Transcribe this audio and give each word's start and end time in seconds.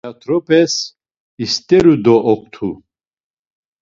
Tiat̆orapes 0.03 0.73
isteru 1.43 1.95
do 2.03 2.15
oktu. 2.31 2.69